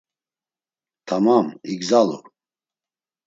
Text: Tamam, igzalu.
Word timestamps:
Tamam, 1.09 1.47
igzalu. 1.73 2.17